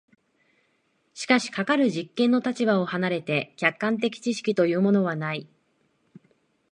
[1.13, 5.47] しかしかかる実験の立場を離れて客観的知識というものはない。